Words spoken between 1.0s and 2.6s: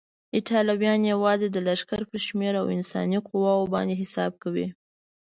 یوازې د لښکر پر شمېر